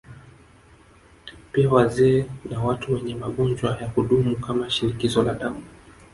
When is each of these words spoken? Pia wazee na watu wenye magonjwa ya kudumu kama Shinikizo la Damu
Pia 1.51 1.69
wazee 1.69 2.25
na 2.49 2.63
watu 2.63 2.93
wenye 2.93 3.15
magonjwa 3.15 3.77
ya 3.81 3.87
kudumu 3.87 4.35
kama 4.35 4.69
Shinikizo 4.69 5.23
la 5.23 5.33
Damu 5.33 5.63